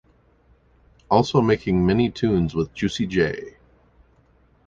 [1.11, 3.57] Also making many tunes with Juicy J.